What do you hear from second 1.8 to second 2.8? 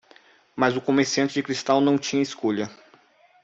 tinha escolha.